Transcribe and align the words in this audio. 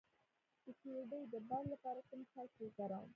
د 0.63 0.65
ګیډې 0.81 1.21
د 1.33 1.35
باد 1.47 1.63
لپاره 1.73 1.99
کوم 2.07 2.21
څاڅکي 2.31 2.61
وکاروم؟ 2.65 3.07